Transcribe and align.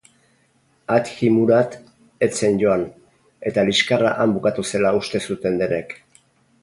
Hadji-Murat 0.93 1.75
ez 2.27 2.31
zen 2.39 2.57
joan, 2.63 2.87
eta 3.51 3.67
liskarra 3.71 4.15
han 4.25 4.35
bukatu 4.39 4.67
zela 4.73 4.93
uste 5.03 5.23
zuten 5.31 5.61
denek. 5.63 5.95